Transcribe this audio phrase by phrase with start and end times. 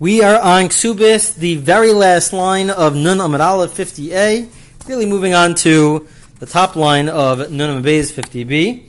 [0.00, 4.48] We are on Ksubos, the very last line of Nun Amud Aleph 50a,
[4.86, 6.06] really moving on to
[6.38, 8.84] the top line of Nun Amud Beis 50b.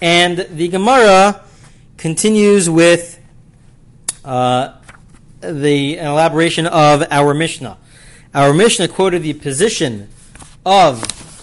[0.00, 1.42] And the Gemara
[1.96, 3.18] continues with
[4.24, 4.74] uh,
[5.40, 7.76] the elaboration of our Mishnah.
[8.32, 10.08] Our Mishnah quoted the position
[10.64, 11.02] of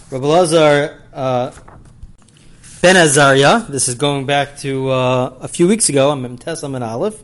[0.09, 1.51] Rabbi Lazar uh,
[2.81, 3.65] Ben Azariah.
[3.67, 6.11] This is going back to uh, a few weeks ago.
[6.11, 7.21] I'm in Teslam and Aleph.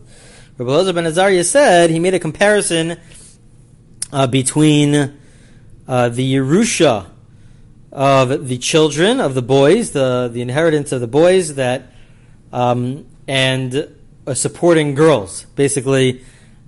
[0.62, 3.00] Rabbi Elazar ben Azariah said he made a comparison
[4.14, 4.94] uh, between
[5.88, 7.08] uh, the Yerusha
[7.92, 11.92] of the children of the boys, the the inheritance of the boys that,
[12.54, 13.88] um, and
[14.28, 15.46] uh, supporting girls.
[15.56, 16.24] Basically,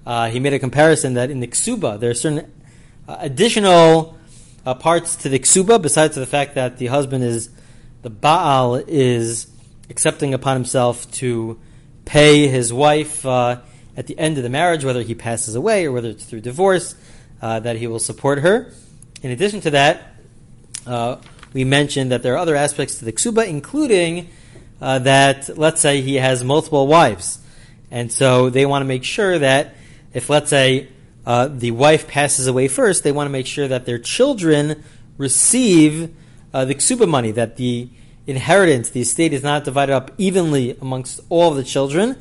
[0.07, 2.51] uh, he made a comparison that in the ksuba there are certain
[3.07, 4.17] uh, additional
[4.65, 7.51] uh, parts to the ksuba besides the fact that the husband is
[8.01, 9.45] the baal is
[9.91, 11.59] accepting upon himself to
[12.05, 13.23] pay his wife
[13.95, 16.95] at the end of the marriage, whether he passes away or whether it's through divorce,
[17.41, 18.71] uh, that he will support her.
[19.21, 20.15] In addition to that,
[20.85, 21.17] uh,
[21.53, 24.29] we mentioned that there are other aspects to the ksuba, including
[24.81, 27.39] uh, that, let's say, he has multiple wives.
[27.91, 29.75] And so they want to make sure that
[30.13, 30.89] if, let's say,
[31.25, 34.83] uh, the wife passes away first, they want to make sure that their children
[35.17, 36.13] receive
[36.53, 37.89] uh, the ksuba money, that the
[38.27, 42.17] inheritance, the estate is not divided up evenly amongst all the children,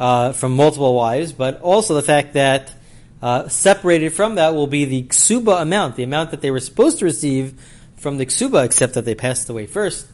[0.00, 2.72] uh, from multiple wives, but also the fact that
[3.20, 6.98] uh, separated from that will be the ksuba amount, the amount that they were supposed
[7.00, 7.52] to receive
[7.98, 10.06] from the ksuba, except that they passed away first.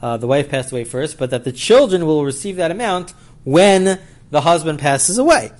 [0.00, 3.98] Uh, the wife passed away first, but that the children will receive that amount when
[4.30, 5.50] the husband passes away.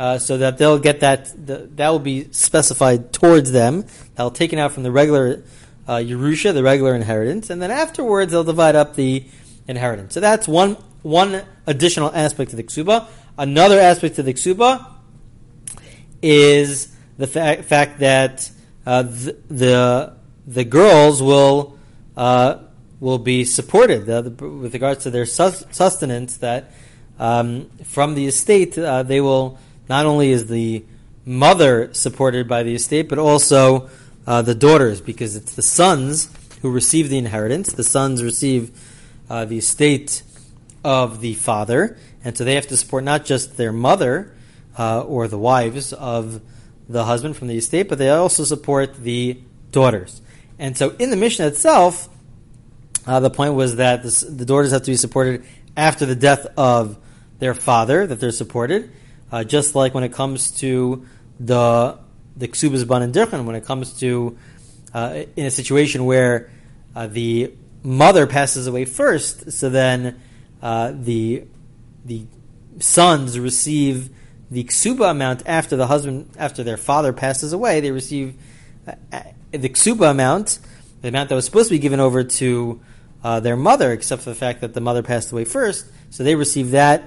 [0.00, 3.84] Uh, so that they'll get that, the, that will be specified towards them.
[4.16, 5.44] That'll taken out from the regular
[5.86, 9.24] uh, Yerusha, the regular inheritance, and then afterwards they'll divide up the
[9.68, 10.14] inheritance.
[10.14, 13.06] So that's one one additional aspect to the ksuba.
[13.36, 14.86] Another aspect to the ksuba
[16.20, 18.50] is the fa- fact that
[18.86, 21.78] uh, the, the, the girls will
[22.16, 22.58] uh,
[23.00, 26.36] will be supported the, the, with regards to their sus- sustenance.
[26.36, 26.72] That
[27.18, 29.58] um, from the estate uh, they will
[29.88, 30.84] not only is the
[31.24, 33.88] mother supported by the estate, but also
[34.26, 36.28] uh, the daughters, because it's the sons
[36.60, 37.72] who receive the inheritance.
[37.72, 38.70] The sons receive
[39.28, 40.22] uh, the estate
[40.84, 44.34] of the father, and so they have to support not just their mother
[44.78, 46.40] uh, or the wives of
[46.88, 49.38] the husband from the estate, but they also support the
[49.70, 50.20] daughters.
[50.58, 52.08] And so in the Mishnah itself,
[53.06, 55.44] uh, the point was that this, the daughters have to be supported
[55.76, 56.98] after the death of
[57.38, 58.90] their father, that they're supported,
[59.32, 61.06] uh, just like when it comes to
[61.40, 61.98] the
[62.36, 64.38] the ksubas ban and dirchan, when it comes to
[64.94, 66.50] uh, in a situation where
[66.94, 70.20] uh, the mother passes away first, so then
[70.62, 71.44] uh, the
[72.04, 72.26] the
[72.78, 74.10] sons receive
[74.50, 77.80] the ksuba amount after the husband after their father passes away.
[77.80, 78.34] They receive
[78.86, 80.58] uh, uh, the ksuba amount,
[81.00, 82.80] the amount that was supposed to be given over to
[83.24, 85.86] uh, their mother, except for the fact that the mother passed away first.
[86.10, 87.04] So they receive that,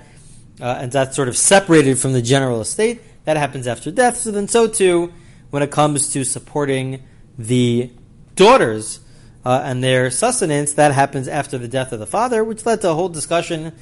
[0.59, 3.01] and that's sort of separated from the general estate.
[3.25, 4.17] That happens after death.
[4.17, 5.13] So then, so too,
[5.49, 7.03] when it comes to supporting
[7.37, 7.91] the
[8.35, 8.99] daughters
[9.45, 12.89] uh, and their sustenance, that happens after the death of the father, which led to
[12.89, 13.73] a whole discussion,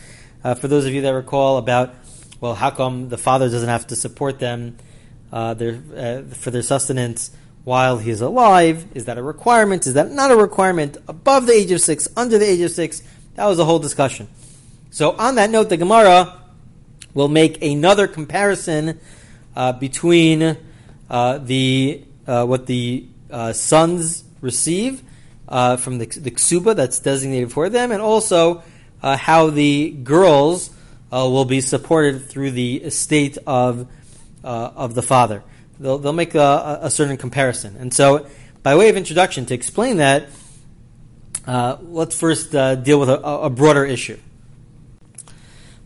[0.44, 1.96] uh, for those of you that recall, about,
[2.42, 4.76] well, how come the father doesn't have to support them
[5.32, 7.32] uh, their, uh, for their sustenance
[7.64, 8.86] while he is alive?
[8.94, 9.88] Is that a requirement?
[9.88, 10.98] Is that not a requirement?
[11.08, 13.02] Above the age of six, under the age of six?
[13.36, 14.28] That was a whole discussion.
[14.92, 16.42] So, on that note, the Gemara
[17.14, 19.00] will make another comparison
[19.56, 20.58] uh, between
[21.10, 23.08] the what the
[23.54, 25.04] sons receive
[25.54, 28.64] uh, from the, the ksuba that's designated for them, and also
[29.04, 30.72] uh, how the girls
[31.12, 33.88] uh, will be supported through the estate of
[34.44, 35.44] uh, of the father.
[35.80, 38.26] They'll, they'll make a, a, certain comparison, and so
[38.64, 40.30] by way of introduction to explain that,
[41.46, 44.18] uh, let's first uh, deal with a, a, broader issue.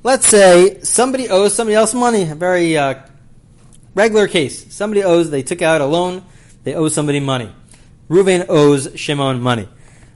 [0.02, 2.78] Let's say somebody owes somebody else money, a very
[3.94, 4.74] regular case.
[4.74, 6.24] Somebody owes, they took out a loan,
[6.64, 7.52] they owe somebody money.
[8.10, 9.68] Ruvain owes Shimon money.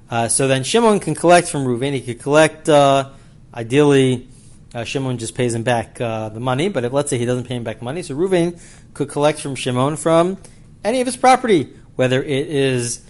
[0.10, 1.94] Uh, so then Shimon can collect from Ruvain.
[1.94, 3.10] He could collect, uh,
[3.54, 4.30] ideally,
[4.74, 7.48] uh, Shimon just pays him back uh, the money, but if let's say he doesn't
[7.48, 8.60] pay him back money, so Ruvain
[8.94, 10.38] could collect from Shimon from
[10.84, 13.02] any of his property, whether it is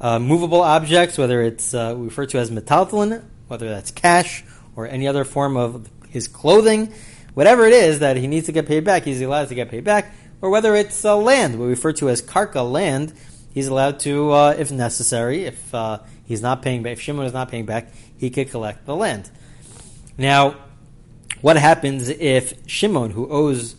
[0.00, 4.44] uh, movable objects, whether it's uh, referred to as metaltalin, whether that's cash
[4.76, 6.92] or any other form of his clothing,
[7.34, 9.82] whatever it is that he needs to get paid back, he's allowed to get paid
[9.82, 13.12] back, or whether it's land, we refer to as karka land,
[13.58, 17.32] he's allowed to, uh, if necessary, if uh, he's not paying back, if Shimon is
[17.32, 19.28] not paying back, he could collect the land.
[20.16, 20.54] Now,
[21.40, 23.74] what happens if Shimon, who owes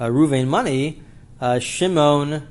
[0.00, 1.02] uh, Ruvain money,
[1.42, 2.48] uh, Shimon,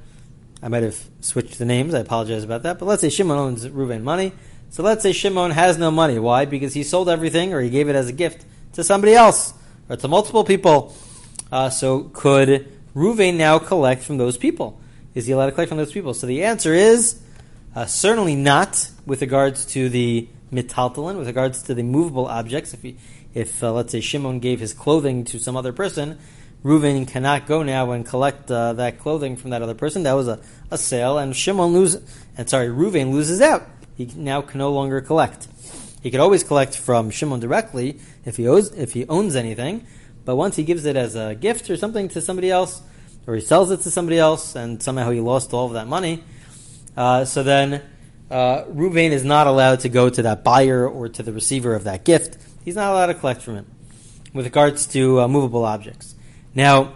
[0.62, 1.96] I might have switched the names.
[1.96, 2.78] I apologize about that.
[2.78, 4.34] But let's say Shimon owns Ruvain money.
[4.70, 6.20] So let's say Shimon has no money.
[6.20, 6.46] Why?
[6.46, 9.52] Because he sold everything or he gave it as a gift to somebody else
[9.90, 10.96] or to multiple people.
[11.52, 14.80] Uh, so could Ruvain now collect from those people?
[15.18, 16.14] Is he allowed to collect from those people?
[16.14, 17.20] So the answer is
[17.76, 22.76] uh, certainly not with regards to the mitaltalin, with regards to the movable objects.
[22.76, 22.98] If he,
[23.34, 26.20] if uh, let's say Shimon gave his clothing to some other person,
[26.64, 30.04] Reuven cannot go now and collect uh, that clothing from that other person.
[30.04, 32.08] That was a, a sale, and Shimon loses.
[32.38, 33.68] And sorry, Reuven loses out.
[33.96, 35.48] He now can no longer collect.
[36.04, 39.88] He could always collect from Shimon directly if he owes if he owns anything,
[40.26, 42.84] but once he gives it as a gift or something to somebody else,
[43.28, 46.24] or he sells it to somebody else, and somehow he lost all of that money,
[46.96, 47.84] uh, so then
[48.32, 51.84] uh, Ruvain is not allowed to go to that buyer or to the receiver of
[51.84, 52.38] that gift.
[52.66, 53.66] He's not allowed to collect from it
[54.34, 56.16] with regards to uh, movable objects.
[56.56, 56.94] Now,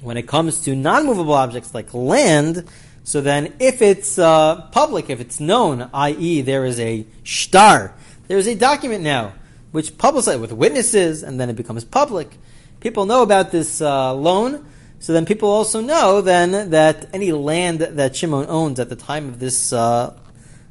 [0.00, 2.68] when it comes to non-movable objects like land,
[3.04, 7.94] so then if it's uh, public, if it's known, i.e., there is a star,
[8.26, 9.34] there is a document now
[9.70, 12.36] which publicizes with witnesses, and then it becomes public.
[12.80, 14.66] People know about this uh, loan,
[15.02, 19.26] so then people also know then that any land that Shimon owns at the time
[19.26, 20.14] of this uh,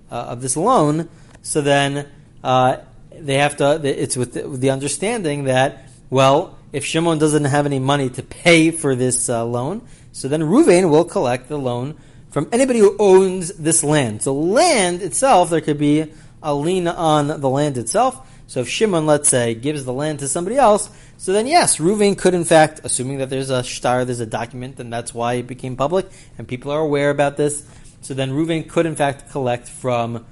[0.09, 1.09] uh of this loan,
[1.41, 2.07] so then
[2.41, 2.77] uh,
[3.11, 3.81] they have to.
[3.83, 8.23] It's with the, with the understanding that well if Shimon doesn't have any money to
[8.23, 9.81] pay for this uh, loan,
[10.13, 11.97] so then Ruvain will collect the loan
[12.29, 14.21] from anybody who owns this land.
[14.21, 16.09] So land itself, there could be
[16.41, 18.30] a lien on the land itself.
[18.51, 22.18] So if Shimon, let's say, gives the land to somebody else, so then yes, Ruvain
[22.18, 25.48] could in fact, assuming that there's a shtar, there's a document, and that's why it
[25.48, 26.06] became public,
[26.38, 27.65] and people are aware about this.
[28.01, 30.25] So then Ruvain could in fact collect from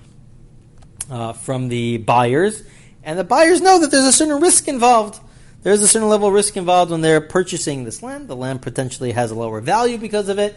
[1.09, 2.61] uh, from the buyers,
[3.05, 5.21] and the buyers know that there's a certain risk involved
[5.61, 8.27] there's a certain level of risk involved when they're purchasing this land.
[8.27, 10.55] The land potentially has a lower value because of it,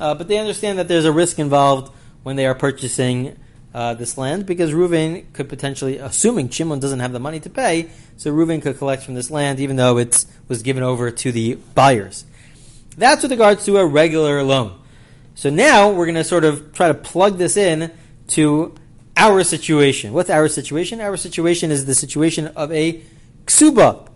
[0.00, 1.92] uh, but they understand that there's a risk involved
[2.22, 3.36] when they are purchasing
[3.74, 7.90] uh, this land because Reuven could potentially, assuming Shimon doesn't have the money to pay,
[8.16, 11.56] so Reuven could collect from this land even though it was given over to the
[11.74, 12.24] buyers.
[12.96, 14.78] That's with regards to a regular loan.
[15.34, 17.90] So now we're going to sort of try to plug this in
[18.28, 18.74] to
[19.16, 20.12] our situation.
[20.12, 21.00] What's our situation?
[21.00, 23.02] Our situation is the situation of a
[23.46, 24.08] ksuba,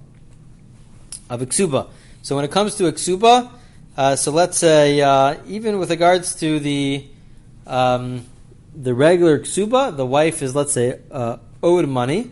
[1.29, 1.89] of Iksuba.
[2.23, 3.51] So when it comes to Iksuba,
[3.97, 7.05] uh, so let's say uh, even with regards to the
[7.67, 8.25] um,
[8.75, 12.31] the regular Ksuba, the wife is let's say uh, owed money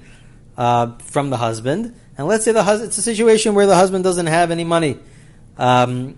[0.56, 4.04] uh, from the husband, and let's say the hus- it's a situation where the husband
[4.04, 4.98] doesn't have any money
[5.58, 6.16] um,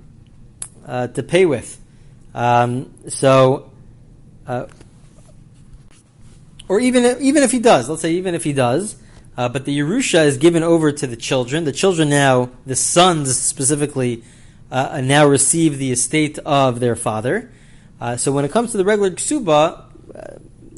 [0.86, 1.80] uh, to pay with.
[2.34, 3.70] Um, so
[4.46, 4.66] uh,
[6.68, 8.96] or even even if he does, let's say even if he does,
[9.36, 11.64] uh, but the Yerusha is given over to the children.
[11.64, 14.22] The children now, the sons specifically,
[14.70, 17.50] uh, now receive the estate of their father.
[18.16, 19.87] So when it comes to the regular ksuba,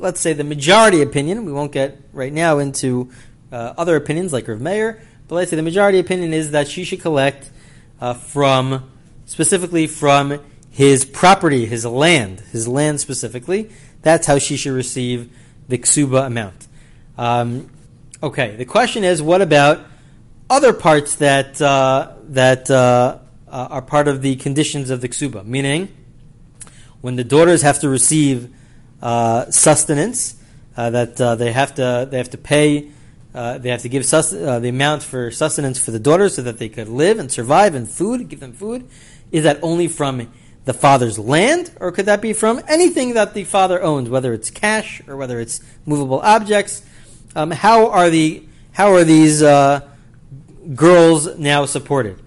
[0.01, 3.11] let's say the majority opinion, we won't get right now into
[3.53, 6.85] uh, other opinions like Rav Meir, but let's say the majority opinion is that she
[6.85, 7.51] should collect
[8.01, 8.91] uh, from,
[9.27, 13.71] specifically from his property, his land, his land specifically.
[14.03, 15.31] That's how she should receive
[15.69, 16.67] the ksuba amount.
[17.19, 17.69] Um,
[18.23, 19.81] Okay, the question is, what about
[20.51, 23.17] other parts that uh, that uh,
[23.49, 25.43] uh, are part of the conditions of the ksuba?
[25.47, 25.89] Meaning,
[27.01, 28.55] when the daughters have to receive
[29.03, 30.37] sustenance,
[30.77, 32.91] uh, that uh, they have to they have to pay,
[33.33, 36.69] they have to give sus- the amount for sustenance for the daughters so that they
[36.69, 38.89] could live and survive and food, give them food.
[39.33, 40.29] Is that only from
[40.65, 44.51] the father's land, or could that be from anything that the father owns, whether it's
[44.51, 46.83] cash or whether it's movable objects?
[47.35, 48.43] Um, how are the
[48.73, 49.81] how are these uh,
[50.75, 52.21] girls now supported?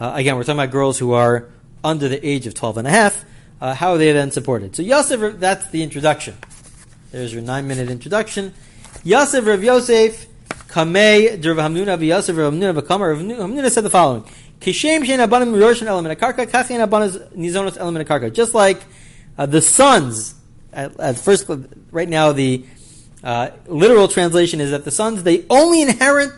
[0.00, 1.48] Uh, again, we're talking about girls who are
[1.82, 3.24] under the age of 12 and a half.
[3.60, 4.76] Uh, how are they then supported?
[4.76, 6.36] So Yosef, that's the introduction.
[7.10, 8.54] There's your nine minute introduction.
[9.02, 10.26] Yosef Rav Yosef,
[10.68, 14.22] Kamei, Rav Hamnuna, Yosef Rav Hamnuna, V'kamar, Rav Hamnuna said the following.
[14.60, 18.32] Kishem shein abanim roshan element akarka, kachin abanas nizonos element akarka.
[18.32, 18.80] Just like
[19.36, 20.34] uh, the sons,
[20.72, 21.50] at, at first,
[21.90, 22.64] right now the
[23.24, 26.32] uh, literal translation is that the sons they only inherit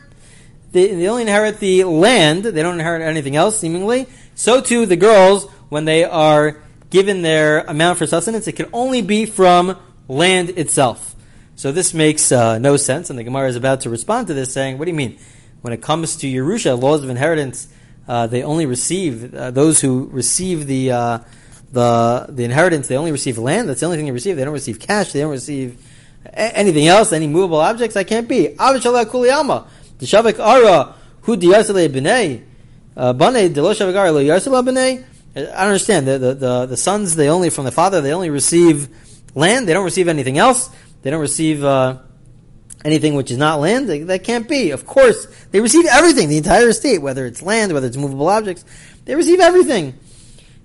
[0.72, 2.44] they, they only inherit the land.
[2.44, 4.06] They don't inherit anything else, seemingly.
[4.34, 9.02] So too the girls, when they are given their amount for sustenance, it can only
[9.02, 9.78] be from
[10.08, 11.14] land itself.
[11.56, 14.52] So this makes uh, no sense, and the Gemara is about to respond to this,
[14.52, 15.18] saying, "What do you mean?
[15.62, 17.68] When it comes to Yerusha, laws of inheritance,
[18.08, 21.18] uh, they only receive uh, those who receive the uh,
[21.70, 22.88] the the inheritance.
[22.88, 23.68] They only receive land.
[23.68, 24.36] That's the only thing they receive.
[24.36, 25.12] They don't receive cash.
[25.12, 25.78] They don't receive
[26.32, 28.48] anything else, any movable objects, I can't be.
[28.48, 29.66] Kuliyama.
[29.98, 32.42] The shavik ara hu diyasale b'nei.
[32.96, 35.04] uh, Bane Deloshav Lo Bane.
[35.36, 36.06] I don't understand.
[36.06, 38.88] The, the, the, the sons, they only, from the father, they only receive
[39.34, 39.68] land.
[39.68, 40.70] They don't receive anything else.
[41.02, 41.98] They don't receive, uh,
[42.84, 43.88] anything which is not land.
[43.88, 44.70] That can't be.
[44.70, 48.64] Of course, they receive everything, the entire estate, whether it's land, whether it's movable objects.
[49.04, 49.98] They receive everything.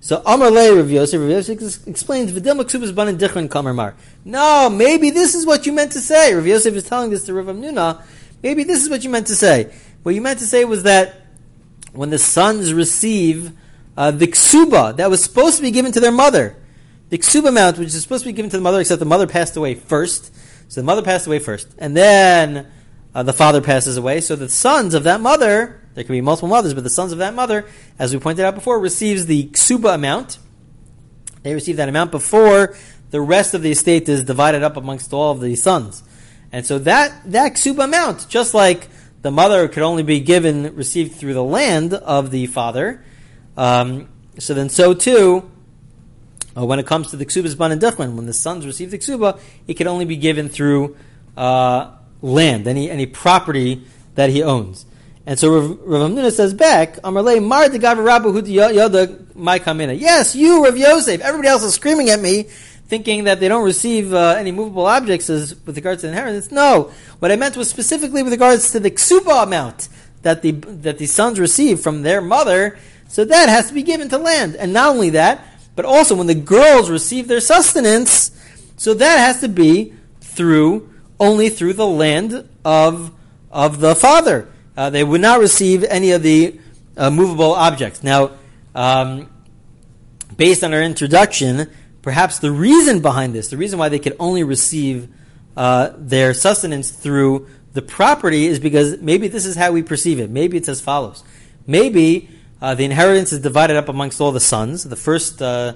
[0.00, 3.94] So Amar Le Rav Yosef, Rav Yosef explains, V'dil maksubas banan dichran kamar mar.
[4.24, 6.34] No, maybe this is what you meant to say.
[6.34, 8.02] Rav Yosef is telling this to Rav Hamnuna.
[8.42, 9.72] Maybe this is what you meant to say.
[10.02, 11.22] What you meant to say was that
[11.92, 13.52] when the sons receive
[13.96, 16.56] uh, the ksuba that was supposed to be given to their mother,
[17.08, 19.26] the ksuba amount which is supposed to be given to the mother, except the mother
[19.26, 20.34] passed away first.
[20.68, 22.66] So the mother passed away first, and then
[23.14, 24.20] uh, the father passes away.
[24.20, 27.18] So the sons of that mother, there can be multiple mothers, but the sons of
[27.18, 27.66] that mother,
[27.98, 30.38] as we pointed out before, receives the ksuba amount.
[31.42, 32.76] They receive that amount before
[33.10, 36.02] the rest of the estate is divided up amongst all of the sons.
[36.52, 38.88] And so that, that ksuba amount, just like
[39.22, 43.04] the mother could only be given, received through the land of the father,
[43.56, 44.08] um,
[44.38, 45.50] so then so too,
[46.56, 48.98] uh, when it comes to the ksubas ban and duchman, when the sons receive the
[48.98, 50.96] ksuba, it can only be given through
[51.36, 51.90] uh,
[52.22, 53.82] land, any any property
[54.14, 54.86] that he owns.
[55.26, 55.78] And so Rav,
[56.14, 59.98] Rav says back, Amarle Mar de Rabba Yada my kamina.
[59.98, 61.20] Yes, you, Rav Yosef.
[61.20, 65.28] Everybody else is screaming at me, thinking that they don't receive uh, any movable objects
[65.28, 66.52] as with regards to inheritance.
[66.52, 69.88] No, what I meant was specifically with regards to the ksuba amount
[70.22, 72.78] that the that the sons receive from their mother.
[73.08, 75.44] So that has to be given to land, and not only that,
[75.74, 78.30] but also when the girls receive their sustenance,
[78.76, 83.12] so that has to be through only through the land of,
[83.50, 84.48] of the father.
[84.76, 86.58] Uh, they would not receive any of the
[86.96, 88.02] uh, movable objects.
[88.02, 88.32] Now,
[88.74, 89.30] um,
[90.36, 91.70] based on our introduction,
[92.02, 95.08] perhaps the reason behind this, the reason why they could only receive
[95.56, 100.30] uh, their sustenance through the property is because maybe this is how we perceive it.
[100.30, 101.24] Maybe it's as follows.
[101.66, 102.28] Maybe
[102.66, 104.82] uh, the inheritance is divided up amongst all the sons.
[104.82, 105.74] The first uh,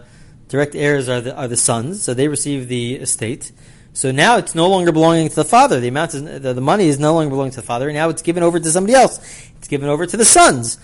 [0.49, 3.53] direct heirs are the, are the sons, so they receive the estate.
[3.93, 5.79] So now it's no longer belonging to the father.
[5.79, 7.93] The amount is, the, the money is no longer belonging to the father.
[7.93, 9.21] Now it's given over to somebody else.
[9.59, 10.81] It's given over to the sons.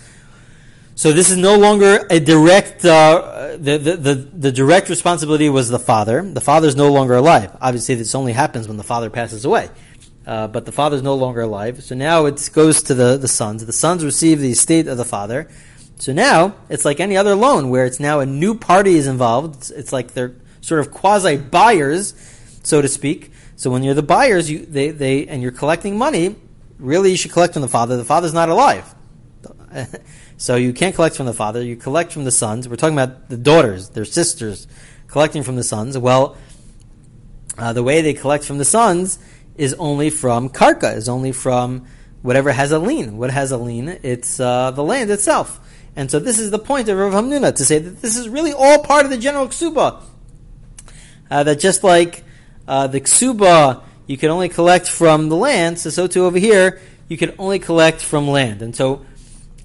[0.95, 2.85] So this is no longer a direct.
[2.85, 6.23] Uh, the, the, the the direct responsibility was the father.
[6.23, 7.51] The father is no longer alive.
[7.61, 9.71] Obviously, this only happens when the father passes away.
[10.25, 11.83] Uh, but the father is no longer alive.
[11.83, 13.67] So now it goes to the, the sons.
[13.67, 15.49] The sons receive the estate of the father.
[15.99, 19.57] So now it's like any other loan where it's now a new party is involved.
[19.57, 22.15] It's, it's like they're sort of quasi buyers
[22.67, 23.31] so to speak.
[23.55, 26.35] So when you're the buyers, you, they, they, and you're collecting money,
[26.79, 27.97] really you should collect from the father.
[27.97, 28.93] The father's not alive.
[30.37, 32.69] so you can't collect from the father, you collect from the sons.
[32.69, 34.67] We're talking about the daughters, their sisters,
[35.07, 35.97] collecting from the sons.
[35.97, 36.37] Well,
[37.57, 39.19] uh, the way they collect from the sons
[39.57, 41.87] is only from karka, is only from
[42.23, 43.17] whatever has a lien.
[43.17, 44.01] What has a lien?
[44.03, 45.61] It's uh, the land itself.
[45.97, 48.53] And so this is the point of Rav Hamnuna, to say that this is really
[48.53, 50.03] all part of the general ksuba.
[51.31, 52.23] Uh, that just like
[52.69, 56.81] uh, the ksuba you can only collect from the land, so so too over here
[57.09, 58.63] you can only collect from land.
[58.63, 59.05] And so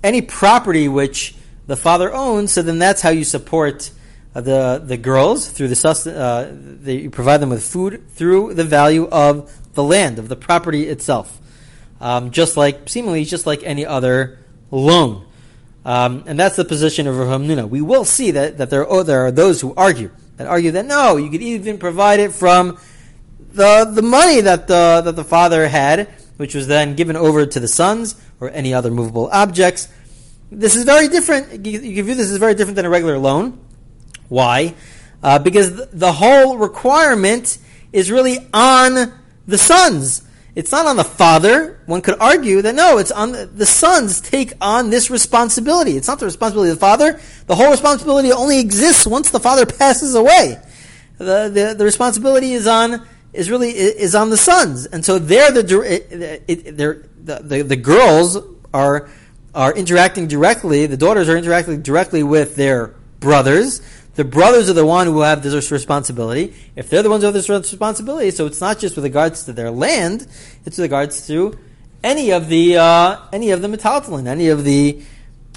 [0.03, 1.35] any property which
[1.67, 3.91] the father owns, so then that's how you support
[4.33, 9.51] the the girls through the uh, you provide them with food through the value of
[9.73, 11.39] the land of the property itself,
[11.99, 14.39] um, just like seemingly just like any other
[14.71, 15.25] loan.
[15.83, 17.67] Um, and that's the position of Rav Hamnuna.
[17.67, 20.85] We will see that, that there, are, there are those who argue that argue that
[20.85, 22.77] no, you could even provide it from
[23.53, 26.07] the the money that the that the father had,
[26.37, 29.87] which was then given over to the sons or any other movable objects.
[30.51, 31.65] This is very different.
[31.65, 33.59] You can view this as very different than a regular loan.
[34.29, 34.73] Why?
[35.23, 37.57] Uh, because the whole requirement
[37.93, 39.13] is really on
[39.45, 40.23] the sons.
[40.53, 41.79] It's not on the father.
[41.85, 45.95] One could argue that no, it's on the, the, sons take on this responsibility.
[45.95, 47.21] It's not the responsibility of the father.
[47.47, 50.57] The whole responsibility only exists once the father passes away.
[51.17, 55.51] The, the, the responsibility is on is really is on the sons, and so they're
[55.51, 58.37] the it, they're, the, the the girls
[58.73, 59.09] are
[59.55, 60.85] are interacting directly.
[60.85, 63.81] The daughters are interacting directly with their brothers.
[64.15, 66.53] The brothers are the one who have this responsibility.
[66.75, 69.53] If they're the ones who have this responsibility, so it's not just with regards to
[69.53, 70.27] their land;
[70.65, 71.57] it's with regards to
[72.03, 75.01] any of the uh, any of the metaltalin, any of the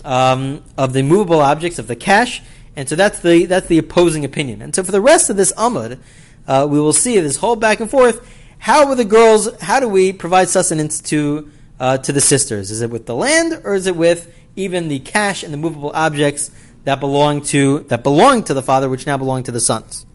[0.04, 2.42] um, of the movable objects of the cash.
[2.76, 4.62] And so that's the that's the opposing opinion.
[4.62, 5.99] And so for the rest of this amud,
[6.46, 8.30] uh, we will see this whole back and forth.
[8.58, 9.61] How are the girls?
[9.61, 12.70] How do we provide sustenance to uh, to the sisters?
[12.70, 15.90] Is it with the land, or is it with even the cash and the movable
[15.94, 16.50] objects
[16.84, 20.06] that belong to that belong to the father, which now belong to the sons?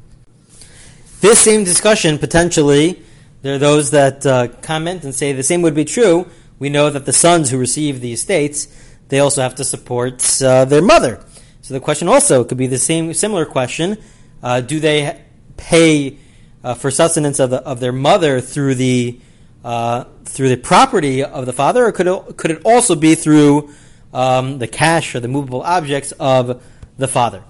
[1.21, 3.03] This same discussion potentially,
[3.41, 6.27] there are those that uh, comment and say the same would be true.
[6.59, 8.67] We know that the sons who receive the estates,
[9.09, 11.23] they also have to support uh, their mother.
[11.61, 13.97] So the question also could be the same, similar question:
[14.41, 15.21] uh, Do they
[15.57, 16.17] pay
[16.63, 19.19] uh, for sustenance of, the, of their mother through the
[19.63, 23.73] uh, through the property of the father, or could it, could it also be through
[24.13, 26.61] um, the cash or the movable objects of
[26.97, 27.43] the father?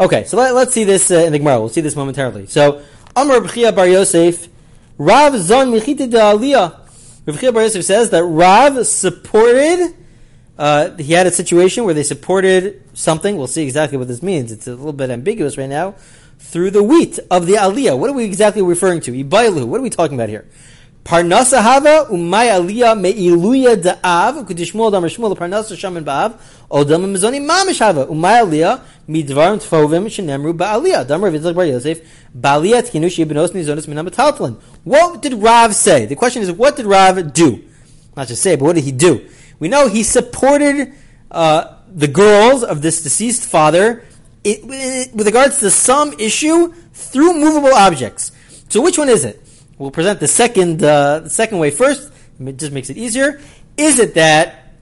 [0.00, 1.60] Okay, so let, us see this uh, in the Gemara.
[1.60, 2.46] We'll see this momentarily.
[2.46, 2.82] So,
[3.14, 4.48] Amr B'chia Bar Yosef,
[4.98, 6.78] Rav Zon Michita de Aliyah.
[7.26, 9.94] Rav Bar Yosef says that Rav supported.
[10.58, 13.36] Uh, he had a situation where they supported something.
[13.36, 14.50] We'll see exactly what this means.
[14.50, 15.94] It's a little bit ambiguous right now.
[16.38, 17.98] Through the wheat of the aliyah.
[17.98, 19.12] What are we exactly referring to?
[19.12, 19.66] Ibailu.
[19.66, 20.46] What are we talking about here?
[21.04, 22.48] Parnasa hava umay
[24.46, 26.04] kudishmol shmol parnasa shaman
[26.70, 28.78] odam mamish hava umay
[29.08, 32.00] tfovim bar Yosef
[33.86, 34.56] minam.
[34.84, 36.06] What did Rav say?
[36.06, 37.64] The question is, what did Rav do?
[38.16, 39.28] Not just say, but what did he do?
[39.58, 40.92] We know he supported
[41.30, 44.04] uh, the girls of this deceased father
[44.44, 44.64] it,
[45.14, 48.32] with regards to some issue through movable objects.
[48.68, 49.40] So which one is it?
[49.78, 52.12] We'll present the second, uh, the second way first.
[52.40, 53.40] It just makes it easier.
[53.76, 54.74] Is it that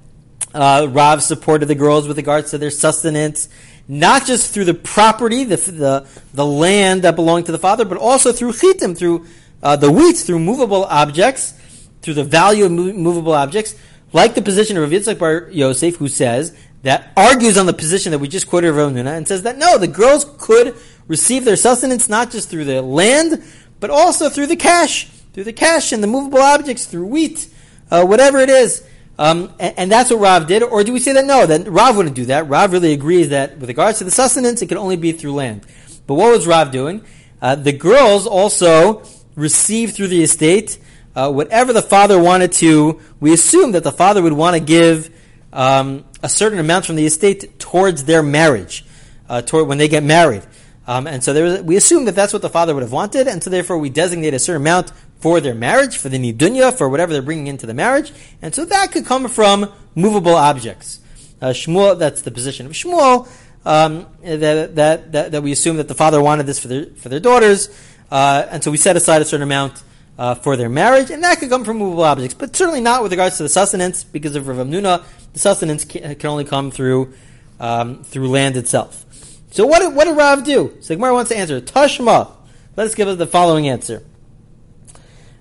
[0.54, 3.48] uh, Rav supported the girls with regards to their sustenance,
[3.86, 7.98] not just through the property, the, the, the land that belonged to the father, but
[7.98, 9.26] also through chitim, through
[9.62, 11.54] uh, the wheat, through movable objects,
[12.02, 13.76] through the value of movable objects,
[14.12, 18.12] like the position of Rav Yitzchak Bar Yosef, who says that argues on the position
[18.12, 21.56] that we just quoted Rav Nuna and says that no, the girls could receive their
[21.56, 23.44] sustenance not just through the land,
[23.80, 27.48] but also through the cash, through the cash and the movable objects, through wheat,
[27.90, 28.86] uh, whatever it is.
[29.18, 30.62] Um, and, and, that's what Rav did.
[30.62, 32.48] Or do we say that no, that Rav wouldn't do that?
[32.48, 35.66] Rav really agrees that with regards to the sustenance, it can only be through land.
[36.06, 37.04] But what was Rav doing?
[37.42, 39.02] Uh, the girls also
[39.34, 40.78] received through the estate
[41.14, 43.00] uh, whatever the father wanted to.
[43.18, 45.14] We assume that the father would want to give
[45.52, 48.84] um, a certain amount from the estate towards their marriage,
[49.28, 50.42] uh, toward when they get married.
[50.90, 53.40] Um, and so was, we assume that that's what the father would have wanted, and
[53.40, 57.12] so therefore we designate a certain amount for their marriage, for the nidunya, for whatever
[57.12, 60.98] they're bringing into the marriage, and so that could come from movable objects.
[61.40, 63.28] Uh, Shmuel, that's the position of Shmuel,
[63.64, 67.08] um, that, that, that, that, we assume that the father wanted this for their, for
[67.08, 67.68] their daughters,
[68.10, 69.84] uh, and so we set aside a certain amount
[70.18, 73.12] uh, for their marriage, and that could come from movable objects, but certainly not with
[73.12, 77.14] regards to the sustenance, because of Rav Nuna, the sustenance can, can only come through
[77.60, 79.04] um, through land itself.
[79.50, 80.76] So what did, what did Rav do?
[80.80, 81.60] So Gemara wants to answer.
[81.60, 82.30] Tashma.
[82.76, 84.02] Let us give us the following answer.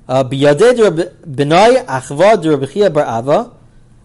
[0.08, 3.54] Uh, B'nai achva d'Rabbi Chiya bar Ava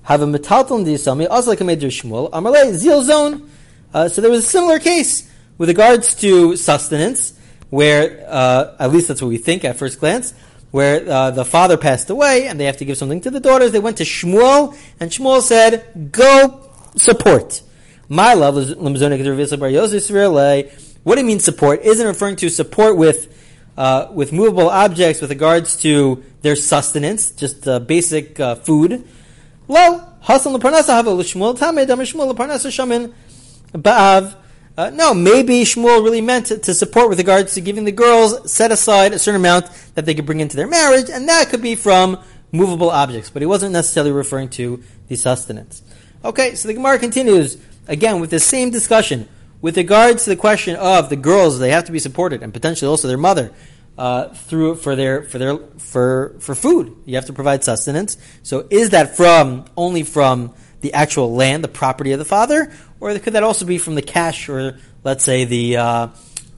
[0.03, 3.49] have a metalton d'Yisami also Shmuel.
[3.95, 7.39] Uh, so there was a similar case with regards to sustenance,
[7.71, 10.35] where uh, at least that's what we think at first glance,
[10.71, 13.73] where uh, the father passed away and they have to give something to the daughters.
[13.73, 17.63] They went to Shmuel and Shmuel said, "Go support."
[18.09, 18.77] My love is
[21.05, 21.83] What do you mean support?
[21.83, 23.31] Isn't referring to support with
[23.77, 29.07] uh, with movable objects with regards to their sustenance, just uh, basic uh, food.
[32.69, 33.13] Shamin
[33.73, 34.37] ba'av.
[34.77, 38.51] Uh, no, maybe Shmuel really meant to, to, support with regards to giving the girls
[38.51, 41.63] set aside a certain amount that they could bring into their marriage, and that could
[41.63, 42.19] be from
[42.51, 45.83] movable objects, but he wasn't necessarily referring to the sustenance.
[46.25, 47.57] Okay, so the Gemara continues
[47.87, 49.29] again with the same discussion
[49.61, 52.89] with regards to the question of the girls they have to be supported and potentially
[52.89, 53.51] also their mother
[53.97, 56.97] uh, through for their for their for for food.
[57.05, 58.17] You have to provide sustenance.
[58.43, 62.71] So is that from only from the actual land the property of the father?
[63.01, 66.09] Or could that also be from the cash or let's say the uh,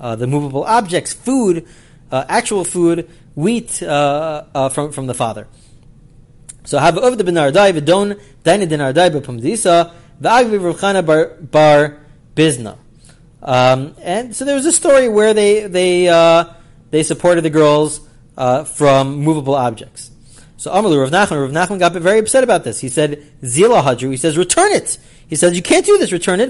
[0.00, 1.66] uh, the movable objects food
[2.10, 5.46] uh, actual food wheat uh, uh, from from the father?
[6.64, 11.98] So have of the benardai v'don daina denardai b'pumdisa V'agvi Rav Chana bar, bar
[12.34, 12.78] Bizna.
[13.42, 16.44] Um, and so there was a story where they they uh,
[16.90, 18.00] they supported the girls
[18.36, 20.10] uh, from movable objects.
[20.56, 22.80] So Amalu Rav Nachman, Rav Nachman got very upset about this.
[22.80, 24.98] He said, "Zila Hadru." He says, "Return it."
[25.28, 26.12] He says, "You can't do this.
[26.12, 26.48] Return it."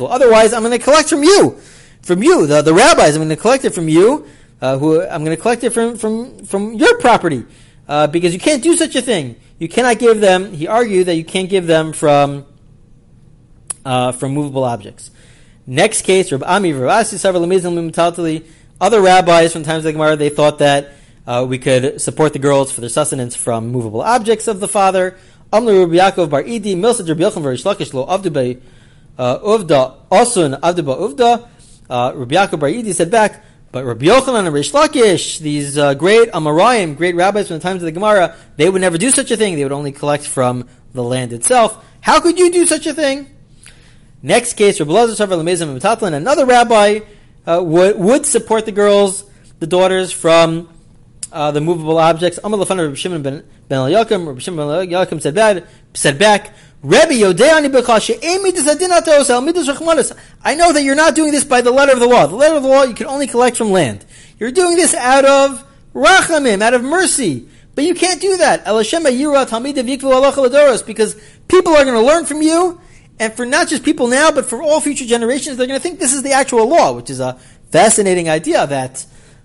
[0.00, 1.58] Otherwise, I'm going to collect from you,
[2.02, 3.16] from you, the, the rabbis.
[3.16, 4.26] I'm going to collect it from you.
[4.60, 7.44] Uh, who I'm going to collect it from from from your property
[7.88, 10.52] uh, because you can't do such a thing you cannot give them.
[10.52, 12.46] He argued that you can't give them from
[13.84, 15.10] uh, from movable objects.
[15.66, 16.72] Next case, Rabbi Ami,
[18.80, 20.92] other rabbis from times like Gemara, they thought that
[21.26, 25.16] uh, we could support the girls for their sustenance from movable objects of the father.
[25.52, 26.42] Rabbi Yaakov Bar
[32.16, 32.82] Rabbi uh.
[32.86, 37.48] Uh, said back, but Rabbi Yochanan and Rish Lakish, these uh, great Amarayim, great rabbis
[37.48, 39.56] from the times of the Gemara, they would never do such a thing.
[39.56, 41.84] They would only collect from the land itself.
[42.00, 43.28] How could you do such a thing?
[44.22, 45.22] Next case, Rabbi Lazar
[46.06, 47.00] another rabbi
[47.46, 49.24] uh, would, would support the girls,
[49.58, 50.68] the daughters, from
[51.30, 52.38] uh, the movable objects.
[52.42, 54.26] Amar Rabbi Shimon ben, ben Yakim.
[54.26, 57.14] Rabbi Shimon ben Yakim said, bad, said back, Rebbe
[60.44, 62.26] I know that you're not doing this by the letter of the law.
[62.26, 64.04] The letter of the law you can only collect from land.
[64.38, 67.48] You're doing this out of rachamim, out of mercy.
[67.74, 68.64] But you can't do that.
[70.86, 71.14] Because
[71.48, 72.80] people are going to learn from you,
[73.20, 75.98] and for not just people now, but for all future generations, they're going to think
[75.98, 77.34] this is the actual law, which is a
[77.70, 79.04] fascinating idea that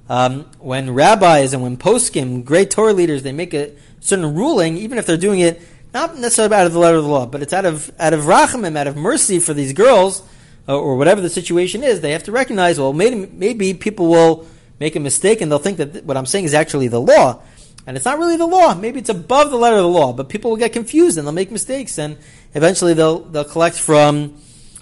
[0.10, 4.98] um, when rabbis and when poskim, great Torah leaders, they make a certain ruling, even
[4.98, 5.62] if they're doing it
[5.94, 8.22] not necessarily out of the letter of the law, but it's out of out of
[8.22, 10.24] rachamim, out of mercy for these girls,
[10.68, 12.02] uh, or whatever the situation is.
[12.02, 14.48] They have to recognize, well, maybe, maybe people will
[14.80, 17.42] make a mistake and they'll think that th- what I'm saying is actually the law.
[17.86, 18.74] And it's not really the law.
[18.74, 21.34] Maybe it's above the letter of the law, but people will get confused and they'll
[21.34, 22.18] make mistakes, and
[22.54, 24.40] eventually they'll they'll collect from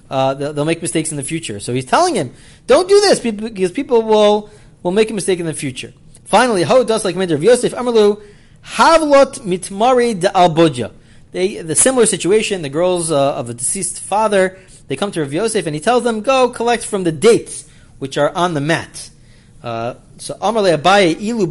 [0.10, 1.60] uh, they'll, they'll, make mistakes in the future.
[1.60, 2.34] So he's telling him,
[2.68, 4.52] don't do this because people will
[4.84, 5.94] will make a mistake in the future.
[6.26, 8.22] Finally, how does like Midrash Yosef Amalu
[8.64, 10.92] Havlot mitmari de alboja.
[11.32, 12.62] They the similar situation.
[12.62, 14.58] The girls uh, of the deceased father
[14.92, 17.66] they come to Rav Yosef and he tells them, go collect from the dates
[18.00, 19.10] which are on the mat.
[19.64, 21.50] Uh, so Abaye ilu.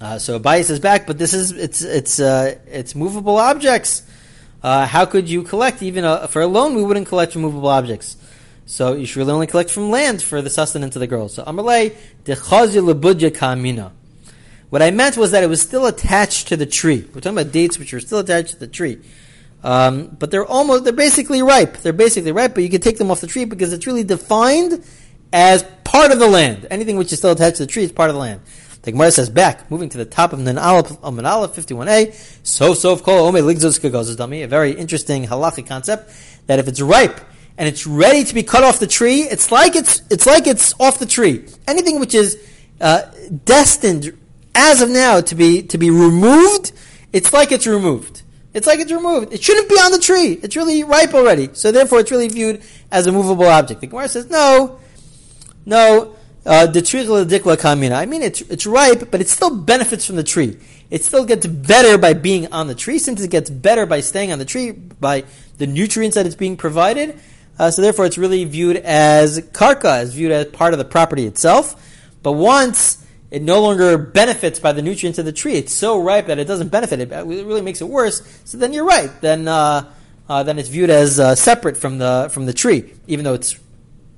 [0.00, 4.02] Uh, so Abaye says back, but this is it's it's uh, it's movable objects.
[4.64, 6.74] Uh, how could you collect even a, for a loan?
[6.74, 8.16] We wouldn't collect from movable objects.
[8.66, 11.34] So you should really only collect from land for the sustenance of the girls.
[11.34, 13.92] So Amalei dechazir lebudja kamina.
[14.74, 17.08] What I meant was that it was still attached to the tree.
[17.14, 18.98] We're talking about dates which are still attached to the tree.
[19.62, 21.76] Um, but they're almost, they're basically ripe.
[21.76, 24.84] They're basically ripe, but you can take them off the tree because it's really defined
[25.32, 26.66] as part of the land.
[26.72, 28.40] Anything which is still attached to the tree is part of the land.
[28.82, 32.96] The Gemara says back, moving to the top of Nanala, of Manala 51a, so so
[32.96, 36.12] kol ome ligzos a very interesting halachic concept
[36.48, 37.20] that if it's ripe
[37.56, 40.74] and it's ready to be cut off the tree, it's like it's it's like it's
[40.80, 41.46] off the tree.
[41.68, 42.44] Anything which is
[42.80, 43.02] uh,
[43.44, 44.18] destined
[44.54, 46.72] as of now to be to be removed,
[47.12, 48.22] it's like it's removed.
[48.52, 49.32] It's like it's removed.
[49.32, 50.38] It shouldn't be on the tree.
[50.40, 51.50] It's really ripe already.
[51.54, 53.80] So therefore, it's really viewed as a movable object.
[53.80, 54.78] The Gemara says, no,
[55.66, 56.16] no.
[56.46, 57.96] Uh, the tree kamina.
[57.96, 60.58] I mean, it's it's ripe, but it still benefits from the tree.
[60.90, 64.30] It still gets better by being on the tree, since it gets better by staying
[64.30, 65.24] on the tree by
[65.58, 67.18] the nutrients that it's being provided.
[67.58, 71.24] Uh, so therefore, it's really viewed as karka, as viewed as part of the property
[71.26, 71.80] itself.
[72.22, 73.03] But once
[73.34, 75.54] it no longer benefits by the nutrients of the tree.
[75.54, 77.00] It's so ripe that it doesn't benefit.
[77.00, 78.22] It, It really makes it worse.
[78.44, 79.10] So then you're right.
[79.20, 79.92] Then uh,
[80.28, 83.58] uh, then it's viewed as uh, separate from the from the tree, even though it's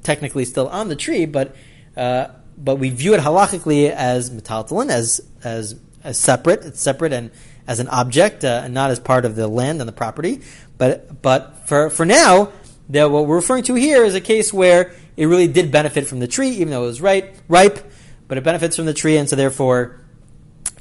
[0.03, 1.25] technically still on the tree.
[1.25, 1.57] But
[1.97, 6.67] uh, but we view it halachically as metaltalin, as as as separate.
[6.67, 7.31] It's separate and
[7.67, 10.43] as an object, uh, and not as part of the land and the property.
[10.77, 12.53] But but for for now,
[12.87, 16.19] the, what we're referring to here is a case where it really did benefit from
[16.19, 17.79] the tree, even though it was right, ripe
[18.29, 20.01] but it benefits from the tree, and so therefore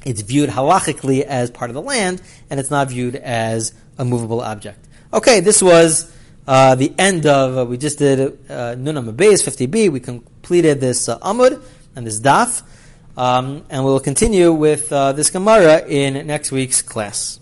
[0.04, 4.40] it's viewed halachically as part of the land, and it's not viewed as a movable
[4.40, 4.86] object.
[5.12, 6.12] Okay, this was
[6.46, 10.80] uh, the end of, uh, we just did uh, Nun Amud Beis 50b, we completed
[10.80, 11.62] this uh, Amud
[11.96, 12.62] and this Daf,
[13.16, 17.40] um, and we'll continue with uh, this Gemara in next week's class.